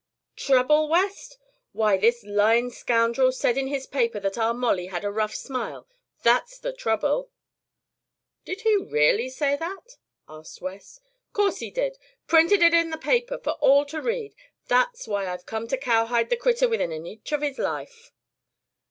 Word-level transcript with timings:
Trouble, 0.35 0.89
West? 0.89 1.37
Why, 1.73 1.95
this 1.95 2.23
lyin' 2.23 2.71
scroundrel 2.71 3.31
said 3.31 3.55
in 3.55 3.67
his 3.67 3.85
paper 3.85 4.19
thet 4.19 4.35
our 4.35 4.51
Molly 4.51 4.87
had 4.87 5.05
a 5.05 5.11
rough 5.11 5.35
smile. 5.35 5.87
That's 6.23 6.57
the 6.57 6.73
trouble!" 6.73 7.29
"Did 8.43 8.61
he 8.61 8.75
really 8.77 9.29
say 9.29 9.55
that?" 9.57 9.97
asked 10.27 10.59
West. 10.59 11.01
"'Course 11.33 11.59
he 11.59 11.69
did. 11.69 11.99
Printed 12.25 12.63
it 12.63 12.73
in 12.73 12.89
the 12.89 12.97
paper, 12.97 13.37
for 13.37 13.51
all 13.59 13.85
to 13.85 14.01
read. 14.01 14.33
That's 14.67 15.07
why 15.07 15.27
I've 15.27 15.45
come 15.45 15.67
to 15.67 15.77
cowhide 15.77 16.31
the 16.31 16.35
critter 16.35 16.67
within 16.67 16.91
an 16.91 17.05
inch 17.05 17.31
o' 17.31 17.39
his 17.39 17.59
life!" 17.59 18.11